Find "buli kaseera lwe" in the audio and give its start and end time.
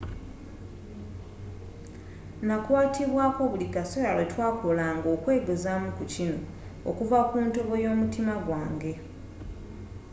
3.51-4.25